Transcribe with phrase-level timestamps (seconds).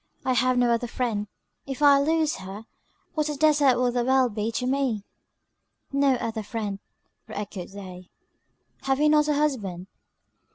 [0.25, 1.27] I have no other friend;
[1.67, 2.65] if I lose her,
[3.13, 5.03] what a desart will the world be to me."
[5.91, 6.79] "No other friend,"
[7.27, 8.09] re echoed they,
[8.85, 9.85] "have you not a husband?"